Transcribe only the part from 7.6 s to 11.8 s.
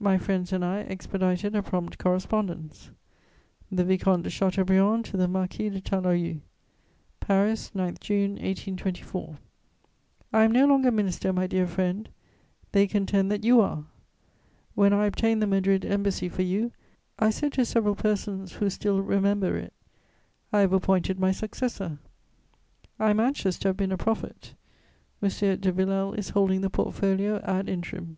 9 June 1824. "I am no longer minister, my dear